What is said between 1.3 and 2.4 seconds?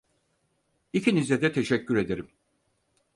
de teşekkür ederim.